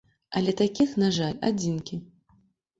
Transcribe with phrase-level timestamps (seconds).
[0.39, 2.03] Але такіх, на жаль, адзінкі.